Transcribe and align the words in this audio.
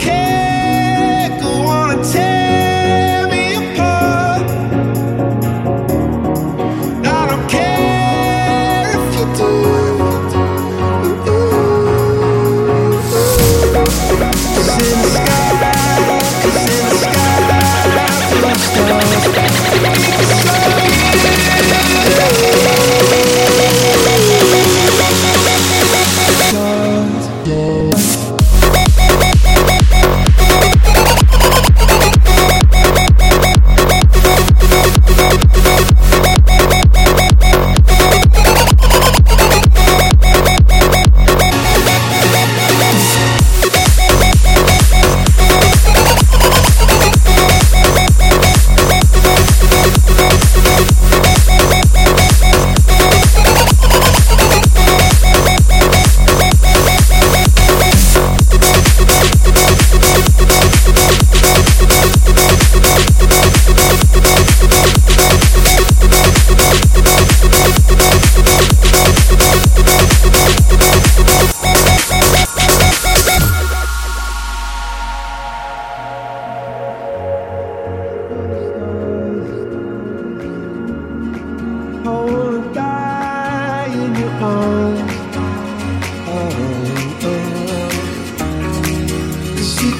Care, 0.00 0.29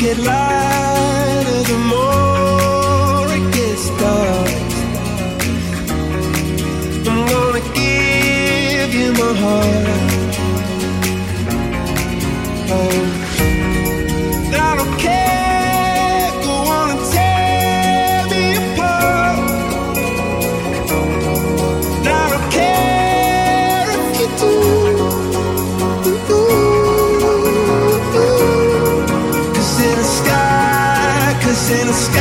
get 0.00 0.16
lighter 0.16 1.62
the 1.70 1.78
more 1.92 3.26
it 3.36 3.46
gets 3.52 3.90
dark. 4.00 4.48
I'm 7.06 7.20
gonna 7.28 7.60
give 7.74 8.94
you 8.94 9.12
my 9.12 9.32
heart. 9.42 9.88
Oh. 12.70 13.29
in 31.72 31.86
the 31.86 31.92
sky. 31.92 32.19